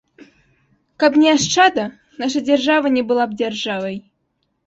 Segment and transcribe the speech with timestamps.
[1.03, 1.85] Каб не ашчада,
[2.23, 3.95] наша дзяржава не была б дзяржавай.